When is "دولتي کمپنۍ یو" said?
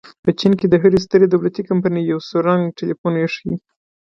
1.29-2.19